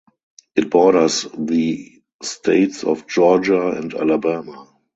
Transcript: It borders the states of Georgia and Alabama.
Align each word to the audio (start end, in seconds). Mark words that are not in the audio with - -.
It 0.55 0.71
borders 0.71 1.27
the 1.37 2.01
states 2.23 2.83
of 2.83 3.05
Georgia 3.07 3.67
and 3.67 3.93
Alabama. 3.93 4.67